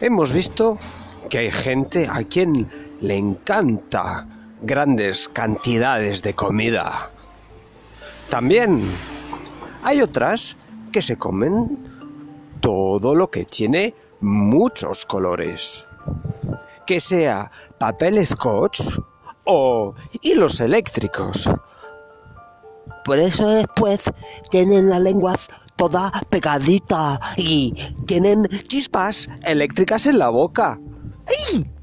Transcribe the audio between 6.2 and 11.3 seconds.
de comida. También hay otras que se